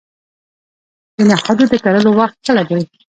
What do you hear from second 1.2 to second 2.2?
نخودو د کرلو